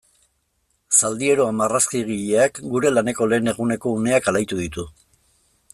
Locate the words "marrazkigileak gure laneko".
1.57-3.29